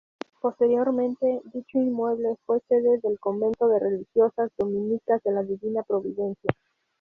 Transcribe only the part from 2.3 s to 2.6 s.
fue